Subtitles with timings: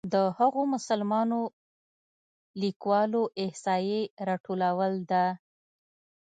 [0.13, 1.39] د هغو مسلمانو
[2.61, 5.25] لیکوالو احصایې راټولول ده.